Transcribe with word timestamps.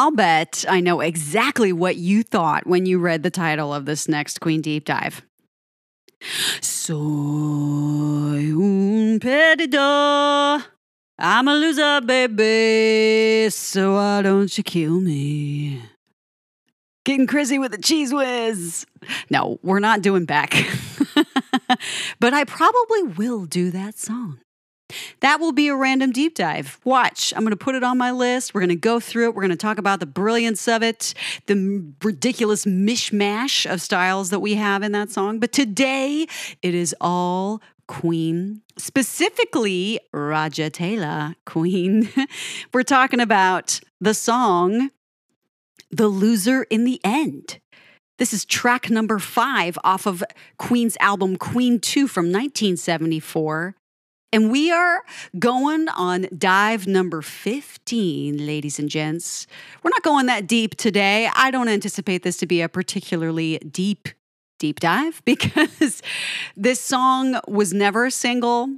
I'll 0.00 0.10
bet 0.10 0.64
I 0.66 0.80
know 0.80 1.00
exactly 1.00 1.74
what 1.74 1.96
you 1.96 2.22
thought 2.22 2.66
when 2.66 2.86
you 2.86 2.98
read 2.98 3.22
the 3.22 3.28
title 3.28 3.74
of 3.74 3.84
this 3.84 4.08
next 4.08 4.40
Queen 4.40 4.62
Deep 4.62 4.86
Dive. 4.86 5.20
Soy 6.62 6.96
un. 8.56 9.20
I'm 11.18 11.48
a 11.48 11.54
loser, 11.54 12.00
baby. 12.00 13.50
So 13.50 13.96
why 13.96 14.22
don't 14.22 14.56
you 14.56 14.64
kill 14.64 15.02
me? 15.02 15.82
Getting 17.04 17.26
crazy 17.26 17.58
with 17.58 17.72
the 17.72 17.82
cheese 17.82 18.10
whiz. 18.10 18.86
No, 19.28 19.58
we're 19.62 19.80
not 19.80 20.00
doing 20.00 20.24
Beck. 20.24 20.66
but 22.20 22.32
I 22.32 22.44
probably 22.44 23.02
will 23.02 23.44
do 23.44 23.70
that 23.72 23.98
song. 23.98 24.38
That 25.20 25.38
will 25.38 25.52
be 25.52 25.68
a 25.68 25.76
random 25.76 26.12
deep 26.12 26.34
dive. 26.34 26.80
Watch, 26.84 27.32
I'm 27.36 27.42
going 27.42 27.50
to 27.50 27.56
put 27.56 27.74
it 27.74 27.82
on 27.82 27.98
my 27.98 28.10
list. 28.10 28.54
We're 28.54 28.60
going 28.60 28.70
to 28.70 28.76
go 28.76 29.00
through 29.00 29.26
it. 29.26 29.34
We're 29.34 29.42
going 29.42 29.50
to 29.50 29.56
talk 29.56 29.78
about 29.78 30.00
the 30.00 30.06
brilliance 30.06 30.66
of 30.66 30.82
it, 30.82 31.14
the 31.46 31.92
ridiculous 32.02 32.64
mishmash 32.64 33.70
of 33.70 33.82
styles 33.82 34.30
that 34.30 34.40
we 34.40 34.54
have 34.54 34.82
in 34.82 34.92
that 34.92 35.10
song. 35.10 35.38
But 35.38 35.52
today, 35.52 36.26
it 36.62 36.74
is 36.74 36.94
all 37.00 37.60
Queen, 37.86 38.62
specifically 38.78 40.00
Roger 40.12 40.70
Taylor, 40.70 41.34
Queen. 41.44 42.08
We're 42.72 42.82
talking 42.82 43.20
about 43.20 43.80
the 44.00 44.14
song 44.14 44.90
The 45.90 46.06
Loser 46.06 46.62
in 46.70 46.84
the 46.84 47.00
End. 47.04 47.58
This 48.18 48.32
is 48.32 48.44
track 48.44 48.90
number 48.90 49.18
five 49.18 49.76
off 49.82 50.06
of 50.06 50.22
Queen's 50.56 50.96
album 51.00 51.36
Queen 51.36 51.80
2 51.80 52.06
from 52.06 52.26
1974. 52.26 53.74
And 54.32 54.50
we 54.50 54.70
are 54.70 55.02
going 55.38 55.88
on 55.88 56.28
dive 56.36 56.86
number 56.86 57.20
15, 57.20 58.46
ladies 58.46 58.78
and 58.78 58.88
gents. 58.88 59.48
We're 59.82 59.90
not 59.90 60.04
going 60.04 60.26
that 60.26 60.46
deep 60.46 60.76
today. 60.76 61.28
I 61.34 61.50
don't 61.50 61.68
anticipate 61.68 62.22
this 62.22 62.36
to 62.38 62.46
be 62.46 62.60
a 62.60 62.68
particularly 62.68 63.58
deep, 63.58 64.08
deep 64.60 64.78
dive 64.78 65.20
because 65.24 66.00
this 66.56 66.80
song 66.80 67.40
was 67.48 67.72
never 67.72 68.06
a 68.06 68.10
single 68.10 68.68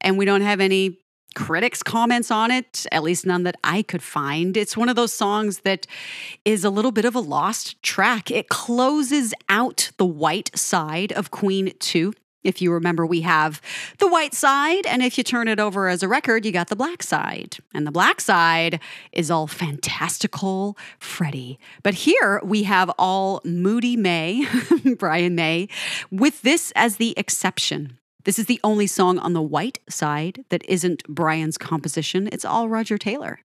and 0.00 0.18
we 0.18 0.24
don't 0.24 0.40
have 0.40 0.60
any 0.60 0.98
critics' 1.34 1.82
comments 1.82 2.30
on 2.30 2.50
it, 2.50 2.84
at 2.92 3.02
least 3.02 3.24
none 3.24 3.44
that 3.44 3.56
I 3.64 3.82
could 3.82 4.02
find. 4.02 4.56
It's 4.56 4.76
one 4.76 4.88
of 4.88 4.96
those 4.96 5.12
songs 5.12 5.60
that 5.60 5.86
is 6.44 6.64
a 6.64 6.70
little 6.70 6.92
bit 6.92 7.04
of 7.04 7.14
a 7.14 7.20
lost 7.20 7.80
track. 7.82 8.30
It 8.30 8.48
closes 8.48 9.32
out 9.48 9.92
the 9.96 10.04
white 10.04 10.50
side 10.58 11.12
of 11.12 11.30
Queen 11.30 11.72
2. 11.78 12.12
If 12.44 12.60
you 12.60 12.72
remember, 12.72 13.06
we 13.06 13.20
have 13.22 13.60
the 13.98 14.08
white 14.08 14.34
side, 14.34 14.86
and 14.86 15.02
if 15.02 15.16
you 15.16 15.24
turn 15.24 15.48
it 15.48 15.60
over 15.60 15.88
as 15.88 16.02
a 16.02 16.08
record, 16.08 16.44
you 16.44 16.52
got 16.52 16.68
the 16.68 16.76
black 16.76 17.02
side. 17.02 17.58
And 17.72 17.86
the 17.86 17.92
black 17.92 18.20
side 18.20 18.80
is 19.12 19.30
all 19.30 19.46
fantastical 19.46 20.76
Freddie. 20.98 21.58
But 21.82 21.94
here 21.94 22.40
we 22.42 22.64
have 22.64 22.90
all 22.98 23.40
Moody 23.44 23.96
May, 23.96 24.46
Brian 24.98 25.34
May, 25.34 25.68
with 26.10 26.42
this 26.42 26.72
as 26.74 26.96
the 26.96 27.14
exception. 27.16 27.98
This 28.24 28.38
is 28.38 28.46
the 28.46 28.60
only 28.62 28.86
song 28.86 29.18
on 29.18 29.32
the 29.32 29.42
white 29.42 29.80
side 29.88 30.44
that 30.50 30.64
isn't 30.68 31.04
Brian's 31.08 31.58
composition. 31.58 32.28
It's 32.30 32.44
all 32.44 32.68
Roger 32.68 32.98
Taylor. 32.98 33.40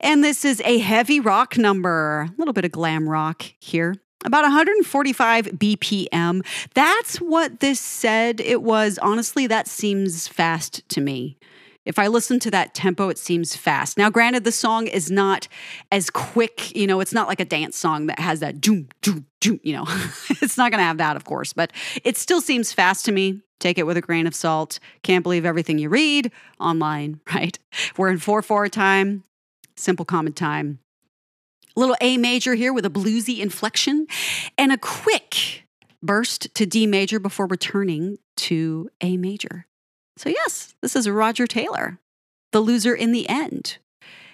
And 0.00 0.24
this 0.24 0.44
is 0.44 0.60
a 0.64 0.78
heavy 0.78 1.20
rock 1.20 1.56
number, 1.56 2.28
a 2.28 2.34
little 2.36 2.52
bit 2.52 2.64
of 2.64 2.72
glam 2.72 3.08
rock 3.08 3.44
here 3.60 3.96
about 4.24 4.42
145 4.42 5.46
BPM. 5.46 6.44
That's 6.74 7.18
what 7.18 7.60
this 7.60 7.80
said 7.80 8.40
it 8.40 8.62
was. 8.62 8.98
Honestly, 8.98 9.46
that 9.46 9.66
seems 9.66 10.28
fast 10.28 10.88
to 10.90 11.00
me. 11.00 11.36
If 11.84 11.98
I 11.98 12.06
listen 12.06 12.38
to 12.40 12.50
that 12.52 12.74
tempo, 12.74 13.08
it 13.08 13.18
seems 13.18 13.56
fast. 13.56 13.98
Now, 13.98 14.08
granted, 14.08 14.44
the 14.44 14.52
song 14.52 14.86
is 14.86 15.10
not 15.10 15.48
as 15.90 16.10
quick, 16.10 16.74
you 16.76 16.86
know, 16.86 17.00
it's 17.00 17.12
not 17.12 17.26
like 17.26 17.40
a 17.40 17.44
dance 17.44 17.76
song 17.76 18.06
that 18.06 18.20
has 18.20 18.38
that 18.40 18.60
doom, 18.60 18.88
doom, 19.00 19.26
doom, 19.40 19.58
you 19.64 19.74
know, 19.74 19.84
it's 20.40 20.56
not 20.56 20.70
going 20.70 20.78
to 20.78 20.84
have 20.84 20.98
that, 20.98 21.16
of 21.16 21.24
course, 21.24 21.52
but 21.52 21.72
it 22.04 22.16
still 22.16 22.40
seems 22.40 22.72
fast 22.72 23.04
to 23.06 23.12
me. 23.12 23.40
Take 23.58 23.78
it 23.78 23.86
with 23.86 23.96
a 23.96 24.00
grain 24.00 24.26
of 24.26 24.34
salt. 24.34 24.78
Can't 25.02 25.22
believe 25.22 25.44
everything 25.44 25.78
you 25.78 25.88
read 25.88 26.30
online, 26.60 27.20
right? 27.34 27.58
We're 27.96 28.10
in 28.10 28.18
4 28.18 28.42
4 28.42 28.68
time, 28.68 29.24
simple 29.76 30.04
common 30.04 30.34
time. 30.34 30.78
Little 31.74 31.96
A 32.00 32.16
major 32.16 32.54
here 32.54 32.72
with 32.72 32.84
a 32.84 32.90
bluesy 32.90 33.40
inflection 33.40 34.06
and 34.58 34.72
a 34.72 34.78
quick 34.78 35.64
burst 36.02 36.54
to 36.54 36.66
D 36.66 36.86
major 36.86 37.18
before 37.18 37.46
returning 37.46 38.18
to 38.36 38.90
A 39.00 39.16
major. 39.16 39.66
So, 40.16 40.28
yes, 40.28 40.74
this 40.82 40.94
is 40.94 41.08
Roger 41.08 41.46
Taylor, 41.46 41.98
the 42.52 42.60
loser 42.60 42.94
in 42.94 43.12
the 43.12 43.28
end. 43.28 43.78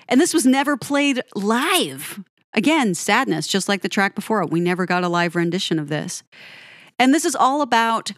And 0.08 0.20
this 0.20 0.34
was 0.34 0.46
never 0.46 0.76
played 0.76 1.22
live. 1.34 2.22
Again, 2.54 2.94
sadness, 2.94 3.46
just 3.46 3.68
like 3.68 3.82
the 3.82 3.88
track 3.88 4.14
before 4.14 4.42
it. 4.42 4.50
We 4.50 4.60
never 4.60 4.86
got 4.86 5.04
a 5.04 5.08
live 5.08 5.36
rendition 5.36 5.78
of 5.78 5.88
this. 5.88 6.22
And 6.98 7.14
this 7.14 7.24
is 7.24 7.36
all 7.36 7.62
about 7.62 8.12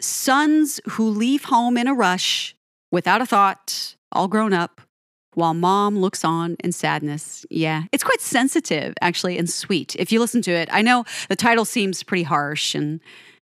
sons 0.00 0.80
who 0.90 1.10
leave 1.10 1.44
home 1.44 1.76
in 1.76 1.86
a 1.86 1.94
rush 1.94 2.54
without 2.90 3.20
a 3.20 3.26
thought, 3.26 3.96
all 4.12 4.28
grown 4.28 4.52
up, 4.52 4.80
while 5.34 5.54
mom 5.54 5.98
looks 5.98 6.24
on 6.24 6.56
in 6.64 6.72
sadness. 6.72 7.46
Yeah, 7.50 7.84
it's 7.92 8.04
quite 8.04 8.20
sensitive, 8.20 8.94
actually, 9.00 9.38
and 9.38 9.48
sweet. 9.48 9.96
If 9.98 10.12
you 10.12 10.20
listen 10.20 10.42
to 10.42 10.50
it, 10.52 10.68
I 10.72 10.82
know 10.82 11.04
the 11.28 11.36
title 11.36 11.64
seems 11.64 12.02
pretty 12.02 12.24
harsh 12.24 12.74
and 12.74 13.00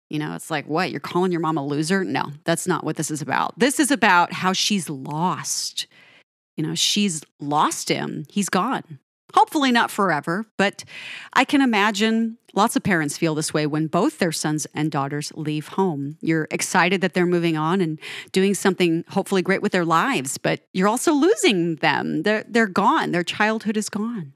you 0.10 0.20
know, 0.20 0.36
it's 0.36 0.52
like, 0.52 0.68
what? 0.68 0.92
You're 0.92 1.00
calling 1.00 1.32
your 1.32 1.42
mom 1.42 1.58
a 1.58 1.66
loser? 1.66 2.04
No, 2.04 2.26
that's 2.44 2.68
not 2.68 2.84
what 2.84 2.98
this 2.98 3.10
is 3.10 3.20
about. 3.20 3.58
This 3.58 3.80
is 3.80 3.90
about 3.90 4.32
how 4.32 4.54
she's 4.54 4.88
lost. 4.88 5.88
You 6.56 6.64
know, 6.64 6.76
she's 6.76 7.24
lost 7.40 7.90
him. 7.90 8.26
He's 8.30 8.48
gone. 8.48 9.00
Hopefully 9.34 9.72
not 9.72 9.90
forever, 9.90 10.46
but 10.58 10.84
I 11.34 11.44
can 11.44 11.62
imagine 11.62 12.38
lots 12.54 12.76
of 12.76 12.84
parents 12.84 13.18
feel 13.18 13.34
this 13.34 13.54
way 13.54 13.66
when 13.66 13.88
both 13.88 14.20
their 14.20 14.32
sons 14.32 14.68
and 14.76 14.92
daughters 14.92 15.32
leave 15.36 15.70
home. 15.70 16.18
You're 16.22 16.48
excited 16.52 17.02
that 17.02 17.14
they're 17.14 17.26
moving 17.26 17.58
on 17.58 17.82
and 17.82 18.00
doing 18.32 18.54
something 18.54 19.04
hopefully 19.10 19.42
great 19.42 19.62
with 19.62 19.72
their 19.72 19.86
lives, 19.86 20.38
but 20.38 20.62
you're 20.72 20.88
also 20.88 21.14
losing 21.14 21.78
them. 21.78 22.22
They're, 22.24 22.46
they're 22.48 22.68
gone. 22.68 23.12
Their 23.12 23.24
childhood 23.24 23.76
is 23.76 23.90
gone. 23.90 24.34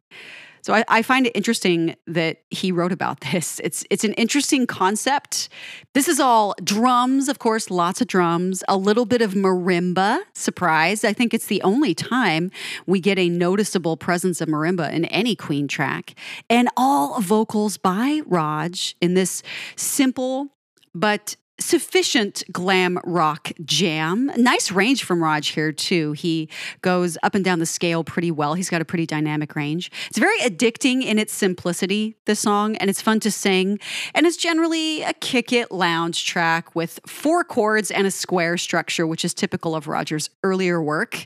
So 0.68 0.74
I, 0.74 0.84
I, 0.90 1.02
find 1.02 1.26
it 1.26 1.34
interesting 1.34 1.96
that 2.08 2.42
he 2.50 2.74
wrote 2.74 2.92
about 2.92 3.22
this. 3.32 3.62
It's 3.64 3.86
it's 3.90 4.04
an 4.04 4.12
interesting 4.16 4.68
concept. 4.68 5.48
This 5.94 6.10
is 6.10 6.20
all 6.20 6.56
drums, 6.62 7.30
of 7.30 7.40
course, 7.40 7.72
lots 7.72 8.02
of 8.02 8.08
drums, 8.08 8.66
a 8.68 8.76
little 8.76 9.06
bit 9.06 9.22
of 9.22 9.34
marimba. 9.34 10.20
Surprise! 10.34 11.06
I 11.06 11.14
think 11.14 11.34
it's 11.34 11.46
the 11.46 11.62
only 11.62 11.94
time 11.94 12.52
we 12.86 13.00
get 13.00 13.18
a 13.18 13.30
noticeable 13.30 13.96
presence 13.96 14.42
of 14.42 14.50
marimba 14.50 14.92
in 14.92 15.06
any 15.06 15.38
Queen 15.38 15.70
track, 15.70 16.16
and 16.50 16.68
all 16.76 17.22
vocals 17.22 17.78
by 17.78 18.20
Rog 18.26 18.76
in 19.00 19.14
this 19.14 19.44
simple 19.78 20.50
but 20.94 21.38
sufficient 21.60 22.44
glam 22.52 23.00
rock 23.04 23.52
jam. 23.66 24.32
Nice 24.38 24.72
range 24.72 25.04
from 25.04 25.24
Rog 25.24 25.44
here, 25.44 25.72
too. 25.72 26.14
He 26.14 26.50
goes 26.82 27.18
up 27.24 27.36
and 27.36 27.44
down 27.44 27.60
the 27.60 27.66
scale 27.66 28.04
pretty 28.04 28.32
well. 28.32 28.54
He's 28.54 28.70
got 28.70 28.82
a 28.82 28.86
pretty 28.86 29.06
dynamic 29.06 29.56
range. 29.56 29.92
It's 30.08 30.20
very 30.20 30.40
addicting 30.40 31.04
in 31.04 31.20
its 31.20 31.34
simplicity, 31.34 32.16
the 32.26 32.36
song, 32.36 32.76
and 32.78 32.90
it's 32.90 33.02
fun 33.02 33.20
to 33.22 33.32
sing. 33.32 33.80
And 34.14 34.26
it's 34.26 34.38
generally 34.38 35.04
a 35.04 35.14
kick 35.14 35.52
it 35.52 35.72
lounge 35.72 36.26
track 36.26 36.76
with 36.76 37.00
four 37.06 37.44
chords 37.44 37.92
and 37.92 38.06
a 38.08 38.12
square 38.12 38.58
structure, 38.58 39.08
which 39.08 39.26
is 39.26 39.34
typical 39.34 39.76
of 39.76 39.88
Roger's 39.88 40.30
earlier 40.44 40.82
work. 40.82 41.26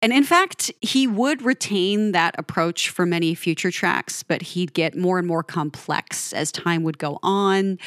And 0.00 0.12
in 0.12 0.24
fact, 0.24 0.70
he 0.80 1.06
would 1.06 1.42
retain 1.42 2.12
that 2.12 2.34
approach 2.38 2.88
for 2.88 3.06
many 3.06 3.34
future 3.34 3.70
tracks, 3.70 4.22
but 4.22 4.42
he'd 4.42 4.74
get 4.74 4.96
more 4.96 5.18
and 5.18 5.26
more 5.26 5.42
complex 5.42 6.32
as 6.32 6.52
time 6.52 6.82
would 6.82 6.98
go 6.98 7.18
on. 7.22 7.78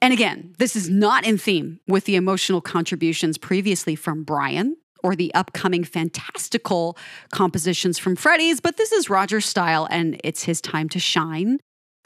And 0.00 0.12
again, 0.12 0.54
this 0.58 0.76
is 0.76 0.88
not 0.88 1.26
in 1.26 1.38
theme 1.38 1.80
with 1.88 2.04
the 2.04 2.16
emotional 2.16 2.60
contributions 2.60 3.36
previously 3.36 3.96
from 3.96 4.22
Brian 4.22 4.76
or 5.02 5.16
the 5.16 5.32
upcoming 5.34 5.84
fantastical 5.84 6.96
compositions 7.32 7.98
from 7.98 8.16
Freddie's, 8.16 8.60
but 8.60 8.76
this 8.76 8.92
is 8.92 9.10
Roger's 9.10 9.46
style 9.46 9.86
and 9.90 10.20
it's 10.24 10.44
his 10.44 10.60
time 10.60 10.88
to 10.90 10.98
shine. 10.98 11.58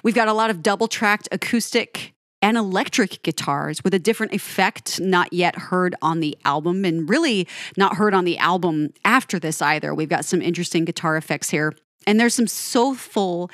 We've 0.03 0.15
got 0.15 0.29
a 0.29 0.33
lot 0.33 0.51
of 0.51 0.63
double 0.63 0.89
tracked 0.89 1.29
acoustic 1.33 2.13
and 2.43 2.57
electric 2.57 3.23
guitars 3.23 3.85
with 3.85 3.95
a 3.95 3.99
different 3.99 4.33
effect 4.35 5.01
not 5.01 5.33
yet 5.33 5.57
heard 5.57 5.95
on 6.03 6.21
the 6.21 6.37
album 6.45 6.85
and 6.85 7.09
really 7.09 7.47
not 7.77 7.97
heard 7.97 8.15
on 8.15 8.25
the 8.25 8.37
album 8.39 8.93
after 9.05 9.39
this 9.39 9.63
either. 9.63 9.95
We've 9.95 10.09
got 10.09 10.25
some 10.25 10.43
interesting 10.43 10.85
guitar 10.85 11.17
effects 11.17 11.51
here. 11.51 11.73
And 12.05 12.19
there's 12.19 12.35
some 12.35 12.49
soulful 12.49 13.49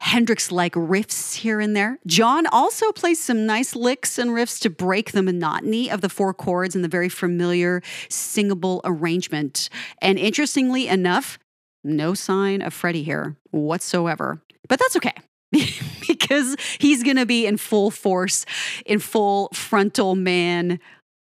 Hendrix 0.00 0.52
like 0.52 0.74
riffs 0.74 1.34
here 1.34 1.60
and 1.60 1.74
there. 1.74 1.98
John 2.06 2.46
also 2.46 2.92
plays 2.92 3.20
some 3.20 3.46
nice 3.46 3.74
licks 3.74 4.18
and 4.18 4.30
riffs 4.30 4.60
to 4.60 4.70
break 4.70 5.12
the 5.12 5.22
monotony 5.22 5.90
of 5.90 6.00
the 6.00 6.08
four 6.08 6.32
chords 6.32 6.74
and 6.74 6.84
the 6.84 6.88
very 6.88 7.08
familiar 7.08 7.82
singable 8.08 8.80
arrangement. 8.84 9.68
And 10.00 10.18
interestingly 10.18 10.88
enough, 10.88 11.38
no 11.84 12.14
sign 12.14 12.62
of 12.62 12.74
Freddie 12.74 13.02
here 13.02 13.36
whatsoever. 13.50 14.42
But 14.68 14.78
that's 14.78 14.96
okay. 14.96 15.14
because 16.06 16.56
he's 16.78 17.02
going 17.02 17.16
to 17.16 17.26
be 17.26 17.46
in 17.46 17.56
full 17.56 17.90
force, 17.90 18.44
in 18.84 18.98
full 18.98 19.48
frontal 19.52 20.14
man 20.14 20.78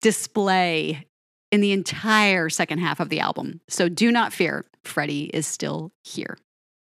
display 0.02 1.06
in 1.52 1.62
the 1.62 1.72
entire 1.72 2.50
second 2.50 2.80
half 2.80 3.00
of 3.00 3.10
the 3.10 3.19
album. 3.19 3.62
So 3.68 3.90
do 3.90 4.12
not 4.12 4.34
fear, 4.34 4.66
Freddie 4.84 5.25
is 5.25 5.46
still 5.48 5.92
here. 6.04 6.38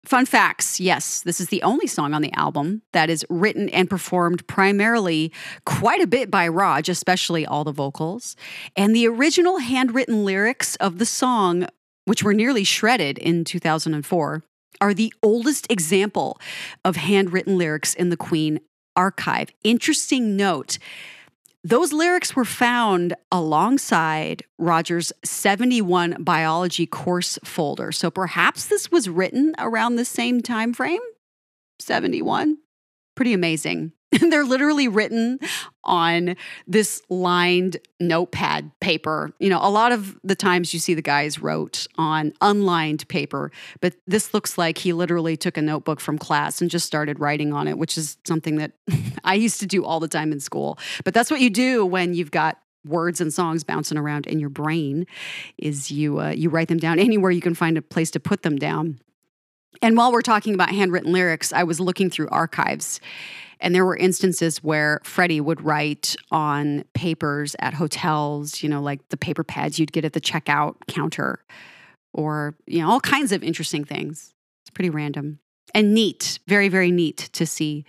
Fun 0.03 0.25
facts 0.25 0.79
yes, 0.79 1.21
this 1.21 1.39
is 1.39 1.49
the 1.49 1.61
only 1.61 1.85
song 1.85 2.13
on 2.13 2.23
the 2.23 2.33
album 2.33 2.81
that 2.91 3.09
is 3.09 3.25
written 3.29 3.69
and 3.69 3.89
performed 3.89 4.45
primarily 4.47 5.31
quite 5.65 6.01
a 6.01 6.07
bit 6.07 6.31
by 6.31 6.47
Rog, 6.47 6.89
especially 6.89 7.45
all 7.45 7.63
the 7.63 7.71
vocals. 7.71 8.35
And 8.75 8.95
the 8.95 9.07
original 9.07 9.59
handwritten 9.59 10.25
lyrics 10.25 10.75
of 10.77 10.97
the 10.97 11.05
song, 11.05 11.67
which 12.05 12.23
were 12.23 12.33
nearly 12.33 12.63
shredded 12.63 13.19
in 13.19 13.43
2004, 13.43 14.43
are 14.79 14.93
the 14.95 15.13
oldest 15.21 15.71
example 15.71 16.39
of 16.83 16.95
handwritten 16.95 17.59
lyrics 17.59 17.93
in 17.93 18.09
the 18.09 18.17
Queen 18.17 18.59
archive. 18.95 19.49
Interesting 19.63 20.35
note 20.35 20.79
those 21.63 21.93
lyrics 21.93 22.35
were 22.35 22.45
found 22.45 23.13
alongside 23.31 24.43
Roger's 24.57 25.13
71 25.23 26.23
biology 26.23 26.87
course 26.87 27.37
folder. 27.43 27.91
So 27.91 28.09
perhaps 28.09 28.65
this 28.65 28.91
was 28.91 29.07
written 29.07 29.53
around 29.59 29.95
the 29.95 30.05
same 30.05 30.41
time 30.41 30.73
frame. 30.73 31.01
71. 31.79 32.57
Pretty 33.15 33.33
amazing. 33.33 33.91
And 34.19 34.31
they're 34.31 34.45
literally 34.45 34.87
written 34.87 35.39
on 35.83 36.35
this 36.67 37.01
lined 37.09 37.77
notepad 37.99 38.71
paper. 38.79 39.31
You 39.39 39.49
know, 39.49 39.59
a 39.61 39.69
lot 39.69 39.91
of 39.91 40.19
the 40.23 40.35
times 40.35 40.73
you 40.73 40.79
see 40.79 40.93
the 40.93 41.01
guys 41.01 41.39
wrote 41.39 41.87
on 41.97 42.33
unlined 42.41 43.07
paper, 43.07 43.51
but 43.79 43.95
this 44.07 44.33
looks 44.33 44.57
like 44.57 44.77
he 44.77 44.93
literally 44.93 45.37
took 45.37 45.57
a 45.57 45.61
notebook 45.61 45.99
from 45.99 46.17
class 46.17 46.61
and 46.61 46.69
just 46.69 46.85
started 46.85 47.19
writing 47.19 47.53
on 47.53 47.67
it, 47.67 47.77
which 47.77 47.97
is 47.97 48.17
something 48.25 48.57
that 48.57 48.73
I 49.23 49.35
used 49.35 49.59
to 49.61 49.65
do 49.65 49.85
all 49.85 49.99
the 49.99 50.07
time 50.07 50.31
in 50.31 50.39
school. 50.39 50.77
But 51.03 51.13
that's 51.13 51.31
what 51.31 51.41
you 51.41 51.49
do 51.49 51.85
when 51.85 52.13
you've 52.13 52.31
got 52.31 52.57
words 52.85 53.21
and 53.21 53.33
songs 53.33 53.63
bouncing 53.63 53.97
around 53.97 54.25
in 54.27 54.39
your 54.39 54.49
brain 54.49 55.05
is 55.57 55.91
you 55.91 56.19
uh, 56.19 56.29
you 56.29 56.49
write 56.49 56.67
them 56.67 56.79
down 56.79 56.99
anywhere 56.99 57.31
you 57.31 57.41
can 57.41 57.55
find 57.55 57.77
a 57.77 57.81
place 57.81 58.11
to 58.11 58.19
put 58.19 58.43
them 58.43 58.57
down. 58.57 58.99
And 59.81 59.97
while 59.97 60.11
we're 60.11 60.21
talking 60.21 60.53
about 60.53 60.69
handwritten 60.69 61.11
lyrics, 61.11 61.53
I 61.53 61.63
was 61.63 61.79
looking 61.79 62.09
through 62.09 62.29
archives 62.29 62.99
and 63.61 63.75
there 63.75 63.85
were 63.85 63.95
instances 63.95 64.63
where 64.63 64.99
Freddie 65.03 65.39
would 65.39 65.61
write 65.61 66.15
on 66.31 66.83
papers 66.93 67.55
at 67.59 67.75
hotels, 67.75 68.63
you 68.63 68.69
know, 68.69 68.81
like 68.81 69.07
the 69.09 69.17
paper 69.17 69.43
pads 69.43 69.77
you'd 69.79 69.91
get 69.91 70.03
at 70.03 70.13
the 70.13 70.21
checkout 70.21 70.75
counter, 70.87 71.43
or, 72.13 72.55
you 72.65 72.81
know, 72.81 72.89
all 72.89 72.99
kinds 72.99 73.31
of 73.31 73.43
interesting 73.43 73.85
things. 73.85 74.33
It's 74.63 74.71
pretty 74.71 74.89
random 74.89 75.39
and 75.73 75.93
neat, 75.93 76.39
very, 76.47 76.69
very 76.69 76.91
neat 76.91 77.29
to 77.33 77.45
see 77.45 77.85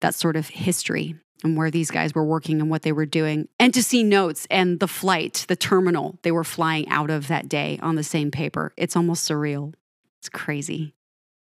that 0.00 0.14
sort 0.14 0.36
of 0.36 0.48
history 0.48 1.16
and 1.42 1.56
where 1.56 1.70
these 1.70 1.90
guys 1.90 2.14
were 2.14 2.24
working 2.24 2.60
and 2.60 2.70
what 2.70 2.82
they 2.82 2.92
were 2.92 3.06
doing, 3.06 3.48
and 3.58 3.72
to 3.74 3.82
see 3.82 4.02
notes 4.02 4.46
and 4.50 4.78
the 4.78 4.88
flight, 4.88 5.46
the 5.48 5.56
terminal 5.56 6.18
they 6.22 6.30
were 6.30 6.44
flying 6.44 6.88
out 6.88 7.10
of 7.10 7.28
that 7.28 7.48
day 7.48 7.78
on 7.82 7.96
the 7.96 8.02
same 8.02 8.30
paper. 8.30 8.72
It's 8.76 8.94
almost 8.94 9.28
surreal. 9.28 9.72
It's 10.18 10.28
crazy. 10.28 10.94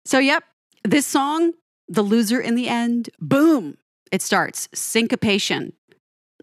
So, 0.06 0.20
yep, 0.20 0.44
this 0.84 1.06
song 1.06 1.54
the 1.88 2.02
loser 2.02 2.40
in 2.40 2.56
the 2.56 2.68
end, 2.68 3.10
boom, 3.20 3.78
it 4.12 4.22
starts. 4.22 4.68
Syncopation, 4.74 5.74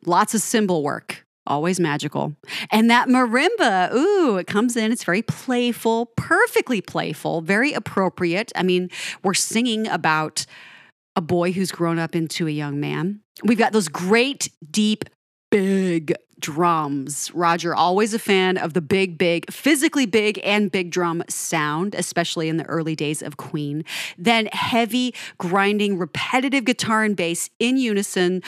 lots 0.05 0.35
of 0.35 0.41
cymbal 0.41 0.83
work, 0.83 1.25
always 1.47 1.81
magical. 1.81 2.35
And 2.71 2.91
that 2.91 3.09
marimba, 3.09 3.93
ooh, 3.93 4.37
it 4.37 4.47
comes 4.47 4.77
in. 4.77 4.93
It's 4.93 5.05
very 5.05 5.23
playful, 5.23 6.07
perfectly 6.17 6.81
playful, 6.81 7.41
very 7.41 7.73
appropriate. 7.73 8.53
I 8.55 8.63
mean, 8.63 8.91
we're 9.23 9.35
singing 9.35 9.89
about 9.89 10.47
a 11.17 11.21
boy 11.21 11.53
who's 11.53 11.73
grown 11.73 11.99
up 11.99 12.15
into 12.15 12.47
a 12.47 12.51
young 12.51 12.81
man. 12.81 13.21
We've 13.43 13.59
got 13.59 13.73
those 13.73 13.89
great, 13.89 14.51
deep, 14.71 15.05
big 15.51 16.15
drums. 16.41 17.31
Roger, 17.35 17.75
always 17.75 18.15
a 18.15 18.19
fan 18.19 18.57
of 18.57 18.73
the 18.73 18.81
big, 18.81 19.19
big, 19.19 19.51
physically 19.53 20.07
big 20.07 20.41
and 20.43 20.73
big 20.73 20.91
drum 20.91 21.23
sound, 21.29 21.95
especially 21.95 22.49
in 22.49 22.57
the 22.57 22.65
early 22.65 22.97
days 22.97 23.23
of 23.23 23.37
Queen. 23.37 23.85
Then 24.17 24.47
heavy, 24.53 25.15
grinding, 25.39 25.99
repetitive 25.99 26.65
guitar 26.65 27.05
and 27.05 27.15
bass 27.15 27.51
in 27.59 27.77
unison. 27.77 28.43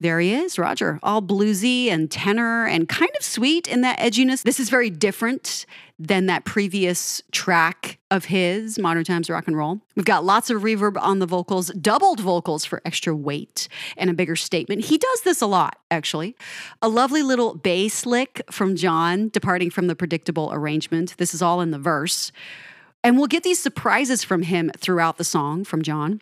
There 0.00 0.20
he 0.20 0.32
is, 0.32 0.60
Roger, 0.60 1.00
all 1.02 1.20
bluesy 1.20 1.88
and 1.88 2.08
tenor 2.08 2.66
and 2.66 2.88
kind 2.88 3.10
of 3.18 3.24
sweet 3.24 3.66
in 3.66 3.80
that 3.80 3.98
edginess. 3.98 4.42
This 4.42 4.60
is 4.60 4.70
very 4.70 4.90
different 4.90 5.66
than 5.98 6.26
that 6.26 6.44
previous 6.44 7.20
track 7.32 7.98
of 8.12 8.26
his, 8.26 8.78
Modern 8.78 9.02
Times 9.02 9.28
Rock 9.28 9.48
and 9.48 9.56
Roll. 9.56 9.80
We've 9.96 10.04
got 10.04 10.24
lots 10.24 10.50
of 10.50 10.62
reverb 10.62 10.96
on 11.02 11.18
the 11.18 11.26
vocals, 11.26 11.70
doubled 11.70 12.20
vocals 12.20 12.64
for 12.64 12.80
extra 12.84 13.14
weight 13.16 13.66
and 13.96 14.08
a 14.08 14.14
bigger 14.14 14.36
statement. 14.36 14.84
He 14.84 14.98
does 14.98 15.22
this 15.22 15.40
a 15.40 15.46
lot, 15.46 15.78
actually. 15.90 16.36
A 16.80 16.88
lovely 16.88 17.22
little 17.22 17.56
bass 17.56 18.06
lick 18.06 18.42
from 18.52 18.76
John, 18.76 19.30
departing 19.30 19.70
from 19.70 19.88
the 19.88 19.96
predictable 19.96 20.50
arrangement. 20.52 21.16
This 21.18 21.34
is 21.34 21.42
all 21.42 21.60
in 21.60 21.72
the 21.72 21.78
verse. 21.78 22.30
And 23.02 23.18
we'll 23.18 23.26
get 23.26 23.42
these 23.42 23.58
surprises 23.60 24.22
from 24.22 24.42
him 24.42 24.70
throughout 24.76 25.18
the 25.18 25.24
song 25.24 25.64
from 25.64 25.82
John. 25.82 26.20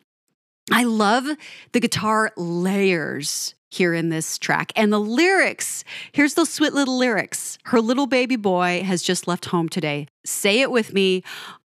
I 0.70 0.84
love 0.84 1.28
the 1.72 1.80
guitar 1.80 2.32
layers 2.36 3.54
here 3.70 3.94
in 3.94 4.08
this 4.08 4.38
track. 4.38 4.72
And 4.74 4.92
the 4.92 5.00
lyrics 5.00 5.84
here's 6.12 6.34
those 6.34 6.50
sweet 6.50 6.72
little 6.72 6.98
lyrics. 6.98 7.58
Her 7.64 7.80
little 7.80 8.06
baby 8.06 8.36
boy 8.36 8.82
has 8.84 9.02
just 9.02 9.28
left 9.28 9.46
home 9.46 9.68
today. 9.68 10.08
Say 10.24 10.60
it 10.60 10.70
with 10.70 10.92
me. 10.92 11.22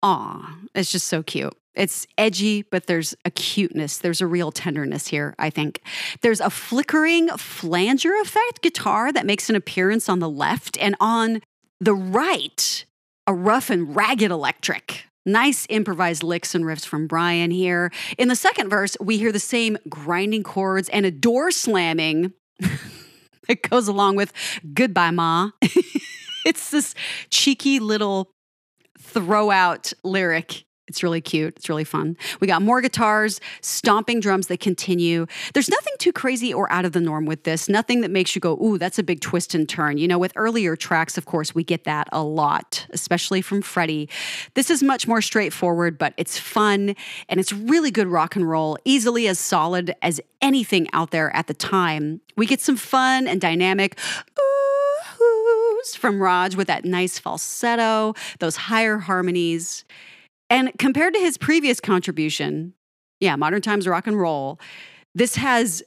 Aw, 0.01 0.57
it's 0.73 0.91
just 0.91 1.07
so 1.07 1.23
cute. 1.23 1.53
It's 1.75 2.07
edgy, 2.17 2.63
but 2.63 2.87
there's 2.87 3.15
a 3.25 3.31
cuteness. 3.31 3.99
There's 3.99 4.21
a 4.21 4.27
real 4.27 4.51
tenderness 4.51 5.07
here, 5.07 5.35
I 5.39 5.49
think. 5.49 5.81
There's 6.21 6.41
a 6.41 6.49
flickering 6.49 7.29
flanger 7.37 8.13
effect 8.21 8.61
guitar 8.61 9.13
that 9.13 9.25
makes 9.25 9.49
an 9.49 9.55
appearance 9.55 10.09
on 10.09 10.19
the 10.19 10.29
left, 10.29 10.77
and 10.79 10.95
on 10.99 11.41
the 11.79 11.93
right, 11.93 12.85
a 13.27 13.33
rough 13.33 13.69
and 13.69 13.95
ragged 13.95 14.31
electric. 14.31 15.05
Nice 15.31 15.67
improvised 15.69 16.23
licks 16.23 16.55
and 16.55 16.65
riffs 16.65 16.85
from 16.85 17.05
Brian 17.05 17.51
here. 17.51 17.91
In 18.17 18.27
the 18.29 18.35
second 18.35 18.69
verse, 18.69 18.97
we 18.99 19.17
hear 19.17 19.31
the 19.31 19.39
same 19.39 19.77
grinding 19.87 20.43
chords 20.43 20.89
and 20.89 21.05
a 21.05 21.11
door 21.11 21.51
slamming 21.51 22.33
that 23.47 23.61
goes 23.69 23.87
along 23.87 24.15
with 24.15 24.33
Goodbye, 24.73 25.11
Ma. 25.11 25.51
it's 26.45 26.71
this 26.71 26.95
cheeky 27.29 27.79
little 27.79 28.31
throw 28.97 29.51
out 29.51 29.93
lyric 30.03 30.65
it's 30.89 31.03
really 31.03 31.21
cute. 31.21 31.55
It's 31.55 31.69
really 31.69 31.83
fun. 31.83 32.17
We 32.41 32.47
got 32.47 32.61
more 32.61 32.81
guitars, 32.81 33.39
stomping 33.61 34.19
drums 34.19 34.47
that 34.47 34.59
continue. 34.59 35.27
There's 35.53 35.69
nothing 35.69 35.93
too 35.99 36.11
crazy 36.11 36.53
or 36.53 36.69
out 36.71 36.83
of 36.83 36.91
the 36.91 36.99
norm 36.99 37.25
with 37.25 37.43
this. 37.43 37.69
Nothing 37.69 38.01
that 38.01 38.11
makes 38.11 38.35
you 38.35 38.41
go, 38.41 38.57
ooh, 38.61 38.77
that's 38.77 38.99
a 38.99 39.03
big 39.03 39.21
twist 39.21 39.55
and 39.55 39.69
turn. 39.69 39.97
You 39.97 40.07
know, 40.07 40.17
with 40.17 40.33
earlier 40.35 40.75
tracks, 40.75 41.17
of 41.17 41.25
course, 41.25 41.55
we 41.55 41.63
get 41.63 41.83
that 41.85 42.09
a 42.11 42.23
lot, 42.23 42.85
especially 42.89 43.41
from 43.41 43.61
Freddie. 43.61 44.09
This 44.55 44.69
is 44.69 44.83
much 44.83 45.07
more 45.07 45.21
straightforward, 45.21 45.97
but 45.97 46.13
it's 46.17 46.37
fun 46.37 46.95
and 47.29 47.39
it's 47.39 47.53
really 47.53 47.91
good 47.91 48.07
rock 48.07 48.35
and 48.35 48.49
roll, 48.49 48.77
easily 48.83 49.27
as 49.27 49.39
solid 49.39 49.95
as 50.01 50.19
anything 50.41 50.87
out 50.91 51.11
there 51.11 51.33
at 51.35 51.47
the 51.47 51.53
time. 51.53 52.21
We 52.35 52.45
get 52.45 52.61
some 52.61 52.77
fun 52.77 53.27
and 53.27 53.39
dynamic. 53.39 53.99
Ooh, 54.39 55.81
from 55.97 56.21
Rog 56.21 56.55
with 56.55 56.67
that 56.67 56.85
nice 56.85 57.19
falsetto, 57.19 58.13
those 58.39 58.55
higher 58.55 58.97
harmonies. 58.97 59.85
And 60.49 60.71
compared 60.79 61.13
to 61.13 61.19
his 61.19 61.37
previous 61.37 61.79
contribution, 61.79 62.73
yeah, 63.19 63.35
Modern 63.35 63.61
Times 63.61 63.87
Rock 63.87 64.07
and 64.07 64.19
Roll, 64.19 64.59
this 65.13 65.35
has 65.35 65.83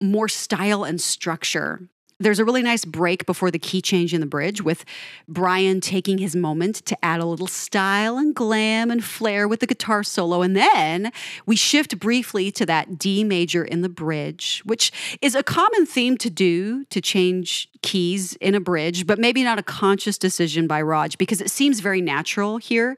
more 0.00 0.28
style 0.28 0.84
and 0.84 1.00
structure. 1.00 1.88
There's 2.20 2.38
a 2.38 2.44
really 2.44 2.62
nice 2.62 2.84
break 2.84 3.26
before 3.26 3.50
the 3.50 3.58
key 3.58 3.82
change 3.82 4.14
in 4.14 4.20
the 4.20 4.26
bridge 4.26 4.62
with 4.62 4.84
Brian 5.26 5.80
taking 5.80 6.18
his 6.18 6.36
moment 6.36 6.76
to 6.86 7.04
add 7.04 7.20
a 7.20 7.26
little 7.26 7.48
style 7.48 8.18
and 8.18 8.32
glam 8.32 8.90
and 8.90 9.02
flair 9.02 9.48
with 9.48 9.58
the 9.58 9.66
guitar 9.66 10.04
solo. 10.04 10.42
And 10.42 10.56
then 10.56 11.10
we 11.44 11.56
shift 11.56 11.98
briefly 11.98 12.52
to 12.52 12.64
that 12.66 12.98
D 12.98 13.24
major 13.24 13.64
in 13.64 13.82
the 13.82 13.88
bridge, 13.88 14.62
which 14.64 14.92
is 15.20 15.34
a 15.34 15.42
common 15.42 15.86
theme 15.86 16.16
to 16.18 16.30
do 16.30 16.84
to 16.86 17.00
change 17.00 17.68
keys 17.82 18.34
in 18.36 18.54
a 18.54 18.60
bridge, 18.60 19.08
but 19.08 19.18
maybe 19.18 19.42
not 19.42 19.58
a 19.58 19.62
conscious 19.64 20.16
decision 20.16 20.68
by 20.68 20.82
Rog 20.82 21.18
because 21.18 21.40
it 21.40 21.50
seems 21.50 21.80
very 21.80 22.00
natural 22.00 22.58
here 22.58 22.96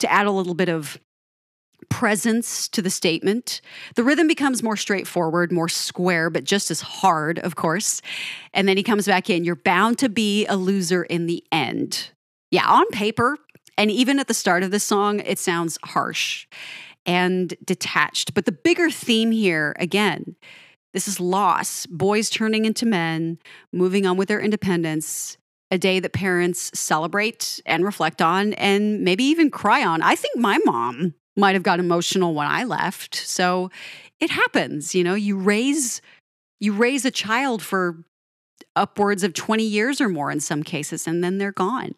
to 0.00 0.10
add 0.10 0.26
a 0.26 0.30
little 0.30 0.54
bit 0.54 0.68
of 0.68 0.98
presence 1.88 2.68
to 2.68 2.82
the 2.82 2.90
statement. 2.90 3.60
The 3.96 4.04
rhythm 4.04 4.26
becomes 4.26 4.62
more 4.62 4.76
straightforward, 4.76 5.50
more 5.50 5.68
square, 5.68 6.30
but 6.30 6.44
just 6.44 6.70
as 6.70 6.80
hard, 6.80 7.38
of 7.38 7.56
course. 7.56 8.02
And 8.52 8.68
then 8.68 8.76
he 8.76 8.82
comes 8.82 9.06
back 9.06 9.30
in. 9.30 9.44
You're 9.44 9.56
bound 9.56 9.98
to 9.98 10.08
be 10.08 10.46
a 10.46 10.56
loser 10.56 11.02
in 11.02 11.26
the 11.26 11.42
end. 11.50 12.10
Yeah, 12.50 12.66
on 12.66 12.86
paper, 12.88 13.38
and 13.78 13.90
even 13.90 14.18
at 14.18 14.28
the 14.28 14.34
start 14.34 14.62
of 14.62 14.70
the 14.70 14.80
song, 14.80 15.20
it 15.20 15.38
sounds 15.38 15.78
harsh 15.84 16.46
and 17.06 17.54
detached. 17.64 18.34
But 18.34 18.44
the 18.44 18.52
bigger 18.52 18.90
theme 18.90 19.30
here, 19.30 19.74
again, 19.78 20.36
this 20.92 21.06
is 21.08 21.20
loss, 21.20 21.86
boys 21.86 22.28
turning 22.28 22.64
into 22.64 22.84
men, 22.84 23.38
moving 23.72 24.06
on 24.06 24.16
with 24.16 24.28
their 24.28 24.40
independence, 24.40 25.38
a 25.70 25.78
day 25.78 26.00
that 26.00 26.12
parents 26.12 26.70
celebrate 26.74 27.60
and 27.64 27.84
reflect 27.84 28.20
on 28.20 28.54
and 28.54 29.02
maybe 29.02 29.24
even 29.24 29.50
cry 29.50 29.84
on. 29.84 30.02
I 30.02 30.16
think 30.16 30.36
my 30.36 30.58
mom 30.64 31.14
might 31.36 31.54
have 31.54 31.62
got 31.62 31.78
emotional 31.78 32.34
when 32.34 32.46
I 32.46 32.64
left. 32.64 33.14
So 33.14 33.70
it 34.18 34.30
happens, 34.30 34.94
you 34.94 35.04
know, 35.04 35.14
you 35.14 35.38
raise 35.38 36.00
you 36.62 36.74
raise 36.74 37.06
a 37.06 37.10
child 37.10 37.62
for 37.62 38.04
upwards 38.76 39.24
of 39.24 39.32
20 39.32 39.64
years 39.64 40.00
or 40.00 40.08
more 40.08 40.30
in 40.30 40.40
some 40.40 40.62
cases 40.62 41.06
and 41.06 41.24
then 41.24 41.38
they're 41.38 41.52
gone. 41.52 41.94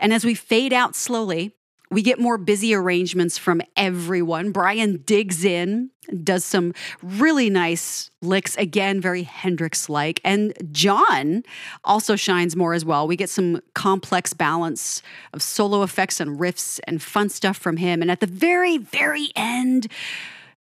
And 0.00 0.12
as 0.12 0.24
we 0.24 0.34
fade 0.34 0.72
out 0.72 0.96
slowly, 0.96 1.54
We 1.92 2.02
get 2.02 2.18
more 2.18 2.38
busy 2.38 2.74
arrangements 2.74 3.36
from 3.36 3.60
everyone. 3.76 4.50
Brian 4.50 5.02
digs 5.04 5.44
in, 5.44 5.90
does 6.24 6.44
some 6.44 6.72
really 7.02 7.50
nice 7.50 8.10
licks, 8.22 8.56
again, 8.56 9.00
very 9.00 9.24
Hendrix 9.24 9.88
like. 9.88 10.20
And 10.24 10.54
John 10.72 11.42
also 11.84 12.16
shines 12.16 12.56
more 12.56 12.72
as 12.72 12.84
well. 12.84 13.06
We 13.06 13.16
get 13.16 13.28
some 13.28 13.60
complex 13.74 14.32
balance 14.32 15.02
of 15.34 15.42
solo 15.42 15.82
effects 15.82 16.18
and 16.18 16.40
riffs 16.40 16.80
and 16.84 17.02
fun 17.02 17.28
stuff 17.28 17.58
from 17.58 17.76
him. 17.76 18.00
And 18.00 18.10
at 18.10 18.20
the 18.20 18.26
very, 18.26 18.78
very 18.78 19.28
end, 19.36 19.86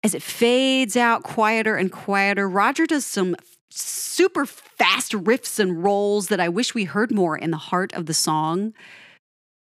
as 0.04 0.14
it 0.14 0.22
fades 0.22 0.96
out 0.96 1.24
quieter 1.24 1.76
and 1.76 1.90
quieter, 1.90 2.48
Roger 2.48 2.86
does 2.86 3.04
some 3.04 3.34
super 3.68 4.46
fast 4.46 5.12
riffs 5.12 5.58
and 5.58 5.82
rolls 5.82 6.28
that 6.28 6.40
I 6.40 6.48
wish 6.48 6.74
we 6.74 6.84
heard 6.84 7.10
more 7.10 7.36
in 7.36 7.50
the 7.50 7.56
heart 7.56 7.92
of 7.94 8.06
the 8.06 8.14
song. 8.14 8.72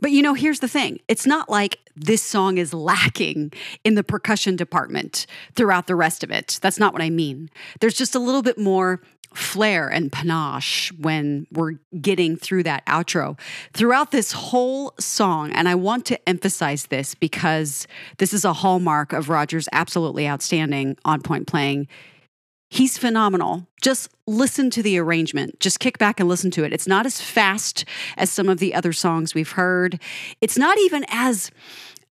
But 0.04 0.12
you 0.12 0.22
know, 0.22 0.34
here's 0.34 0.60
the 0.60 0.68
thing 0.68 1.00
it's 1.08 1.26
not 1.26 1.50
like 1.50 1.80
this 1.96 2.22
song 2.22 2.58
is 2.58 2.74
lacking 2.74 3.54
in 3.86 3.96
the 3.96 4.04
percussion 4.04 4.58
department 4.58 5.26
throughout 5.56 5.88
the 5.88 5.96
rest 5.96 6.26
of 6.26 6.30
it. 6.30 6.60
That's 6.62 6.78
not 6.78 6.92
what 6.92 7.02
I 7.02 7.10
mean. 7.10 7.50
There's 7.80 7.94
just 7.94 8.14
a 8.14 8.20
little 8.20 8.42
bit 8.42 8.58
more 8.58 9.02
flair 9.34 9.88
and 9.88 10.12
panache 10.12 10.92
when 11.00 11.48
we're 11.54 11.76
getting 12.02 12.36
through 12.36 12.64
that 12.64 12.86
outro 12.86 13.40
throughout 13.74 14.12
this 14.12 14.34
whole 14.34 14.94
song. 15.00 15.54
And 15.54 15.70
I 15.70 15.76
want 15.76 16.06
to 16.08 16.30
emphasize 16.30 16.88
this 16.88 17.16
because 17.16 17.88
this 18.18 18.34
is 18.34 18.44
a 18.44 18.52
hallmark 18.52 19.14
of 19.14 19.30
Roger's 19.30 19.70
absolutely 19.72 20.28
outstanding 20.28 20.98
on 21.06 21.22
point 21.22 21.48
playing. 21.48 21.88
He's 22.74 22.98
phenomenal. 22.98 23.68
Just 23.84 24.10
listen 24.26 24.72
to 24.72 24.82
the 24.82 24.98
arrangement. 24.98 25.60
Just 25.60 25.80
kick 25.80 26.00
back 26.00 26.20
and 26.20 26.28
listen 26.28 26.50
to 26.50 26.64
it. 26.64 26.74
It's 26.74 26.88
not 26.88 27.06
as 27.06 27.22
fast 27.22 27.86
as 28.18 28.32
some 28.32 28.50
of 28.50 28.58
the 28.58 28.74
other 28.74 28.92
songs 28.92 29.36
we've 29.36 29.52
heard. 29.52 30.00
It's 30.42 30.58
not 30.58 30.80
even 30.80 31.06
as 31.08 31.52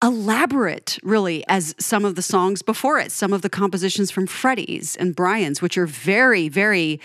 elaborate, 0.03 0.97
really, 1.03 1.45
as 1.47 1.75
some 1.77 2.03
of 2.03 2.15
the 2.15 2.23
songs 2.23 2.63
before 2.63 2.97
it, 2.97 3.11
some 3.11 3.33
of 3.33 3.43
the 3.43 3.51
compositions 3.51 4.09
from 4.09 4.25
Freddie's 4.25 4.95
and 4.95 5.15
Brian's, 5.15 5.61
which 5.61 5.77
are 5.77 5.85
very, 5.85 6.49
very 6.49 6.99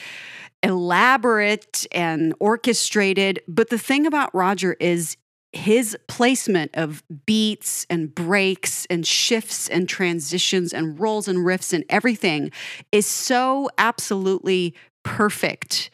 elaborate 0.63 1.87
and 1.93 2.33
orchestrated. 2.41 3.43
But 3.47 3.69
the 3.69 3.77
thing 3.77 4.07
about 4.07 4.35
Roger 4.35 4.79
is 4.81 5.19
his 5.53 5.97
placement 6.09 6.71
of 6.75 7.03
beats 7.27 7.87
and 7.91 8.15
breaks 8.15 8.87
and 8.87 9.07
shifts 9.07 9.69
and 9.69 9.89
transitions 9.89 10.73
and 10.73 10.99
rolls 10.99 11.29
and 11.29 11.41
riffs 11.41 11.73
and 11.73 11.85
everything 11.89 12.51
is 12.91 13.07
so 13.07 13.69
absolutely 13.77 14.75
perfect. 15.03 15.91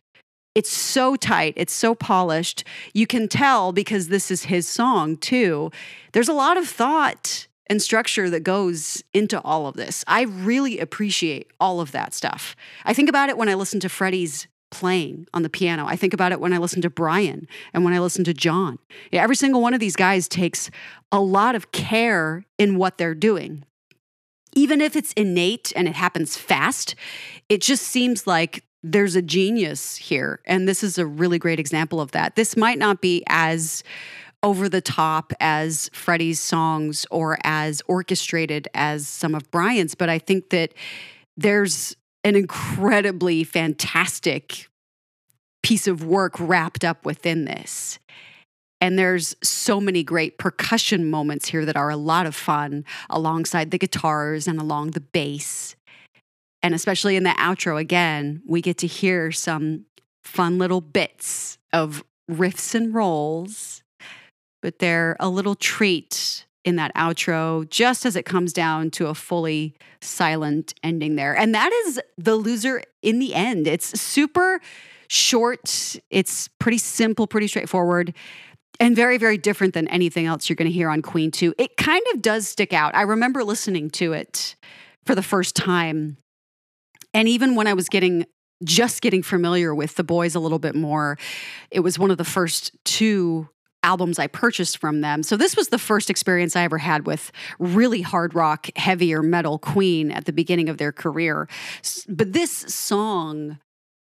It's 0.54 0.70
so 0.70 1.16
tight, 1.16 1.54
it's 1.56 1.72
so 1.72 1.94
polished. 1.94 2.64
You 2.92 3.06
can 3.06 3.28
tell 3.28 3.72
because 3.72 4.08
this 4.08 4.30
is 4.30 4.44
his 4.44 4.66
song 4.66 5.16
too. 5.16 5.70
There's 6.12 6.28
a 6.28 6.32
lot 6.32 6.56
of 6.56 6.68
thought 6.68 7.46
and 7.68 7.82
structure 7.82 8.30
that 8.30 8.44
goes 8.44 9.02
into 9.12 9.40
all 9.42 9.66
of 9.66 9.76
this. 9.76 10.04
I 10.06 10.22
really 10.22 10.78
appreciate 10.78 11.50
all 11.60 11.80
of 11.80 11.92
that 11.92 12.14
stuff. 12.14 12.56
I 12.84 12.94
think 12.94 13.08
about 13.08 13.28
it 13.28 13.36
when 13.36 13.48
I 13.48 13.54
listen 13.54 13.80
to 13.80 13.88
Freddie's 13.88 14.46
playing 14.70 15.26
on 15.32 15.42
the 15.42 15.48
piano. 15.48 15.86
I 15.86 15.96
think 15.96 16.12
about 16.12 16.32
it 16.32 16.40
when 16.40 16.52
I 16.52 16.58
listen 16.58 16.82
to 16.82 16.90
Brian 16.90 17.46
and 17.72 17.84
when 17.84 17.94
I 17.94 17.98
listen 17.98 18.24
to 18.24 18.34
John. 18.34 18.78
Yeah, 19.10 19.22
every 19.22 19.36
single 19.36 19.60
one 19.60 19.74
of 19.74 19.80
these 19.80 19.96
guys 19.96 20.28
takes 20.28 20.70
a 21.10 21.20
lot 21.20 21.54
of 21.54 21.72
care 21.72 22.44
in 22.58 22.76
what 22.76 22.98
they're 22.98 23.14
doing. 23.14 23.64
Even 24.54 24.80
if 24.80 24.96
it's 24.96 25.12
innate 25.12 25.72
and 25.76 25.88
it 25.88 25.94
happens 25.94 26.36
fast, 26.36 26.94
it 27.48 27.60
just 27.60 27.84
seems 27.84 28.26
like 28.26 28.64
there's 28.82 29.16
a 29.16 29.22
genius 29.22 29.96
here. 29.96 30.40
And 30.44 30.68
this 30.68 30.82
is 30.82 30.98
a 30.98 31.06
really 31.06 31.38
great 31.38 31.60
example 31.60 32.00
of 32.00 32.12
that. 32.12 32.36
This 32.36 32.56
might 32.56 32.78
not 32.78 33.00
be 33.00 33.22
as 33.28 33.82
over 34.42 34.68
the 34.68 34.80
top 34.80 35.32
as 35.40 35.90
Freddie's 35.92 36.40
songs 36.40 37.04
or 37.10 37.38
as 37.42 37.82
orchestrated 37.88 38.68
as 38.74 39.08
some 39.08 39.34
of 39.34 39.50
Brian's, 39.50 39.94
but 39.94 40.08
I 40.08 40.18
think 40.18 40.50
that 40.50 40.74
there's 41.36 41.96
an 42.28 42.36
incredibly 42.36 43.42
fantastic 43.42 44.68
piece 45.62 45.86
of 45.86 46.04
work 46.04 46.34
wrapped 46.38 46.84
up 46.84 47.04
within 47.04 47.44
this. 47.44 47.98
And 48.80 48.98
there's 48.98 49.34
so 49.42 49.80
many 49.80 50.04
great 50.04 50.38
percussion 50.38 51.10
moments 51.10 51.48
here 51.48 51.64
that 51.64 51.76
are 51.76 51.90
a 51.90 51.96
lot 51.96 52.26
of 52.26 52.34
fun 52.34 52.84
alongside 53.10 53.70
the 53.70 53.78
guitars 53.78 54.46
and 54.46 54.60
along 54.60 54.92
the 54.92 55.00
bass. 55.00 55.74
And 56.62 56.74
especially 56.74 57.16
in 57.16 57.24
the 57.24 57.30
outro, 57.30 57.80
again, 57.80 58.42
we 58.46 58.60
get 58.60 58.78
to 58.78 58.86
hear 58.86 59.32
some 59.32 59.86
fun 60.22 60.58
little 60.58 60.80
bits 60.80 61.58
of 61.72 62.04
riffs 62.30 62.74
and 62.74 62.94
rolls, 62.94 63.82
but 64.62 64.78
they're 64.78 65.16
a 65.18 65.28
little 65.28 65.54
treat 65.54 66.44
in 66.64 66.76
that 66.76 66.94
outro 66.94 67.68
just 67.70 68.04
as 68.04 68.16
it 68.16 68.24
comes 68.24 68.52
down 68.52 68.90
to 68.90 69.06
a 69.06 69.14
fully 69.14 69.74
silent 70.00 70.74
ending 70.82 71.16
there. 71.16 71.36
And 71.36 71.54
that 71.54 71.72
is 71.72 72.00
the 72.16 72.36
loser 72.36 72.82
in 73.02 73.18
the 73.18 73.34
end. 73.34 73.66
It's 73.66 73.98
super 74.00 74.60
short, 75.08 75.96
it's 76.10 76.48
pretty 76.58 76.78
simple, 76.78 77.26
pretty 77.26 77.48
straightforward. 77.48 78.14
And 78.80 78.94
very, 78.94 79.18
very 79.18 79.38
different 79.38 79.74
than 79.74 79.88
anything 79.88 80.26
else 80.26 80.48
you're 80.48 80.54
going 80.54 80.68
to 80.68 80.72
hear 80.72 80.88
on 80.88 81.02
Queen 81.02 81.32
2. 81.32 81.54
It 81.58 81.76
kind 81.76 82.02
of 82.14 82.22
does 82.22 82.46
stick 82.46 82.72
out. 82.72 82.94
I 82.94 83.02
remember 83.02 83.42
listening 83.42 83.90
to 83.90 84.12
it 84.12 84.54
for 85.04 85.16
the 85.16 85.22
first 85.22 85.56
time. 85.56 86.16
And 87.12 87.28
even 87.28 87.56
when 87.56 87.66
I 87.66 87.74
was 87.74 87.88
getting 87.88 88.24
just 88.64 89.02
getting 89.02 89.22
familiar 89.22 89.74
with 89.74 89.94
the 89.94 90.04
boys 90.04 90.34
a 90.34 90.40
little 90.40 90.58
bit 90.58 90.74
more, 90.74 91.16
it 91.70 91.80
was 91.80 91.98
one 91.98 92.10
of 92.10 92.18
the 92.18 92.24
first 92.24 92.72
two 92.84 93.48
albums 93.82 94.18
I 94.18 94.26
purchased 94.26 94.78
from 94.78 95.00
them. 95.00 95.22
So 95.22 95.36
this 95.36 95.56
was 95.56 95.68
the 95.68 95.78
first 95.78 96.10
experience 96.10 96.56
I 96.56 96.62
ever 96.62 96.78
had 96.78 97.06
with 97.06 97.30
really 97.58 98.02
hard 98.02 98.34
rock, 98.34 98.68
heavier 98.76 99.22
metal 99.22 99.58
Queen 99.58 100.10
at 100.10 100.24
the 100.24 100.32
beginning 100.32 100.68
of 100.68 100.78
their 100.78 100.92
career. 100.92 101.48
But 102.08 102.32
this 102.32 102.50
song 102.50 103.58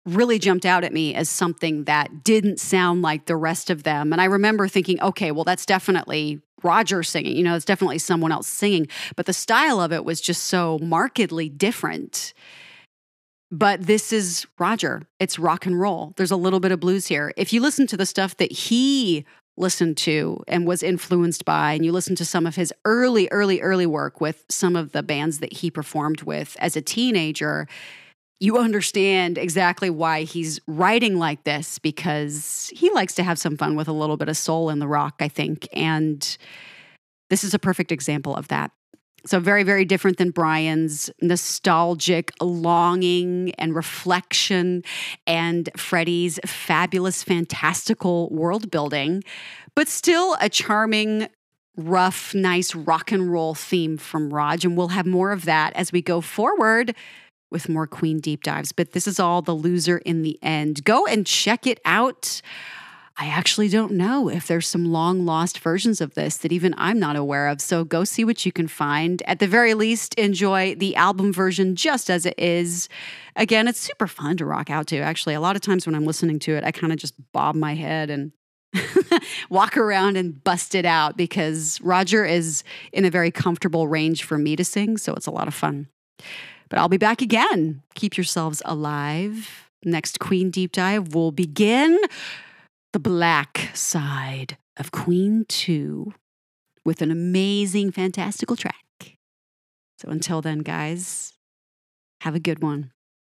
really 0.05 0.39
jumped 0.39 0.65
out 0.65 0.85
at 0.85 0.93
me 0.93 1.13
as 1.13 1.29
something 1.29 1.83
that 1.83 2.23
didn't 2.23 2.59
sound 2.59 3.01
like 3.01 3.25
the 3.25 3.35
rest 3.35 3.69
of 3.69 3.83
them. 3.83 4.13
And 4.13 4.21
I 4.21 4.25
remember 4.25 4.67
thinking, 4.67 5.01
okay, 5.01 5.31
well, 5.31 5.43
that's 5.43 5.65
definitely 5.65 6.39
Roger 6.63 7.03
singing. 7.03 7.35
You 7.35 7.43
know, 7.43 7.55
it's 7.55 7.65
definitely 7.65 7.99
someone 7.99 8.31
else 8.31 8.47
singing. 8.47 8.87
But 9.17 9.25
the 9.25 9.33
style 9.33 9.81
of 9.81 9.91
it 9.91 10.05
was 10.05 10.21
just 10.21 10.45
so 10.45 10.79
markedly 10.81 11.49
different. 11.49 12.33
But 13.51 13.83
this 13.83 14.11
is 14.13 14.47
Roger. 14.57 15.03
It's 15.19 15.37
rock 15.37 15.65
and 15.65 15.79
roll. 15.79 16.13
There's 16.15 16.31
a 16.31 16.37
little 16.37 16.59
bit 16.59 16.71
of 16.71 16.79
blues 16.79 17.07
here. 17.07 17.33
If 17.37 17.51
you 17.51 17.61
listen 17.61 17.85
to 17.87 17.97
the 17.97 18.05
stuff 18.05 18.37
that 18.37 18.51
he 18.51 19.25
listened 19.57 19.97
to 19.97 20.43
and 20.47 20.67
was 20.67 20.83
influenced 20.83 21.43
by, 21.45 21.73
and 21.73 21.83
you 21.83 21.91
listen 21.91 22.15
to 22.15 22.25
some 22.25 22.45
of 22.45 22.55
his 22.55 22.73
early, 22.85 23.27
early, 23.31 23.61
early 23.61 23.85
work 23.85 24.21
with 24.21 24.45
some 24.49 24.75
of 24.75 24.91
the 24.91 25.03
bands 25.03 25.39
that 25.39 25.53
he 25.53 25.71
performed 25.71 26.21
with 26.21 26.55
as 26.59 26.75
a 26.75 26.81
teenager, 26.81 27.67
you 28.39 28.57
understand 28.57 29.37
exactly 29.37 29.89
why 29.89 30.23
he's 30.23 30.59
writing 30.67 31.17
like 31.17 31.43
this 31.43 31.79
because 31.79 32.71
he 32.73 32.91
likes 32.91 33.15
to 33.15 33.23
have 33.23 33.39
some 33.39 33.57
fun 33.57 33.75
with 33.75 33.87
a 33.87 33.93
little 33.93 34.17
bit 34.17 34.29
of 34.29 34.37
soul 34.37 34.69
in 34.69 34.79
the 34.79 34.87
rock, 34.87 35.15
I 35.19 35.27
think. 35.27 35.67
And 35.73 36.37
this 37.29 37.43
is 37.43 37.53
a 37.53 37.59
perfect 37.59 37.91
example 37.91 38.35
of 38.35 38.47
that. 38.49 38.71
So, 39.25 39.39
very, 39.39 39.63
very 39.63 39.83
different 39.83 40.17
than 40.17 40.31
Brian's 40.31 41.09
nostalgic 41.21 42.31
longing 42.39 43.51
and 43.57 43.75
reflection 43.75 44.83
and 45.25 45.69
Freddie's 45.75 46.39
fabulous, 46.45 47.23
fantastical 47.23 48.29
world 48.29 48.71
building, 48.71 49.23
but 49.75 49.87
still 49.87 50.37
a 50.39 50.49
charming, 50.49 51.27
rough, 51.75 52.33
nice 52.33 52.73
rock 52.73 53.11
and 53.11 53.31
roll 53.31 53.53
theme 53.53 53.97
from 53.97 54.33
Rog. 54.33 54.63
And 54.63 54.77
we'll 54.77 54.89
have 54.89 55.05
more 55.05 55.31
of 55.31 55.45
that 55.45 55.73
as 55.75 55.91
we 55.91 56.01
go 56.01 56.21
forward 56.21 56.95
with 57.49 57.69
more 57.69 57.87
Queen 57.87 58.19
deep 58.19 58.43
dives. 58.43 58.71
But 58.71 58.91
this 58.91 59.07
is 59.07 59.19
all 59.19 59.41
the 59.41 59.53
loser 59.53 59.97
in 59.99 60.21
the 60.21 60.39
end. 60.41 60.83
Go 60.83 61.05
and 61.05 61.25
check 61.25 61.65
it 61.65 61.79
out. 61.85 62.41
I 63.19 63.27
actually 63.27 63.67
don't 63.67 63.93
know 63.93 64.29
if 64.29 64.45
there's 64.45 64.67
some 64.67 64.85
long 64.85 65.25
lost 65.25 65.57
versions 65.57 66.01
of 66.01 66.13
this 66.13 66.37
that 66.37 66.51
even 66.51 66.75
I'm 66.77 66.99
not 66.99 67.15
aware 67.15 67.47
of. 67.47 67.61
So 67.61 67.83
go 67.83 68.03
see 68.03 68.23
what 68.23 68.45
you 68.45 68.51
can 68.51 68.67
find. 68.67 69.23
At 69.25 69.39
the 69.39 69.47
very 69.47 69.73
least, 69.73 70.13
enjoy 70.15 70.75
the 70.75 70.95
album 70.95 71.33
version 71.33 71.75
just 71.75 72.11
as 72.11 72.27
it 72.27 72.35
is. 72.37 72.87
Again, 73.35 73.67
it's 73.67 73.79
super 73.79 74.05
fun 74.05 74.37
to 74.37 74.45
rock 74.45 74.69
out 74.69 74.85
to. 74.87 74.99
Actually, 74.99 75.33
a 75.33 75.41
lot 75.41 75.55
of 75.55 75.63
times 75.63 75.87
when 75.87 75.95
I'm 75.95 76.05
listening 76.05 76.37
to 76.39 76.55
it, 76.55 76.63
I 76.63 76.71
kind 76.71 76.93
of 76.93 76.99
just 76.99 77.15
bob 77.31 77.55
my 77.55 77.73
head 77.73 78.11
and 78.11 78.33
walk 79.49 79.77
around 79.77 80.15
and 80.15 80.43
bust 80.43 80.75
it 80.75 80.85
out 80.85 81.17
because 81.17 81.81
Roger 81.81 82.23
is 82.23 82.63
in 82.93 83.03
a 83.03 83.09
very 83.09 83.31
comfortable 83.31 83.87
range 83.87 84.25
for 84.25 84.37
me 84.37 84.55
to 84.55 84.63
sing. 84.63 84.95
So 84.95 85.15
it's 85.15 85.27
a 85.27 85.31
lot 85.31 85.47
of 85.47 85.55
fun. 85.55 85.87
But 86.69 86.77
I'll 86.77 86.89
be 86.89 86.97
back 86.97 87.23
again. 87.23 87.81
Keep 87.95 88.15
yourselves 88.15 88.61
alive. 88.63 89.69
Next 89.83 90.19
Queen 90.19 90.51
Deep 90.51 90.71
Dive 90.71 91.15
will 91.15 91.31
begin 91.31 91.97
the 92.93 92.99
black 92.99 93.69
side 93.73 94.57
of 94.77 94.91
Queen 94.91 95.45
2 95.47 96.13
with 96.85 97.01
an 97.01 97.11
amazing, 97.11 97.91
fantastical 97.91 98.55
track. 98.55 98.75
So 99.97 100.09
until 100.09 100.41
then, 100.41 100.59
guys, 100.59 101.33
have 102.21 102.35
a 102.35 102.39
good 102.39 102.61
one. 102.61 102.91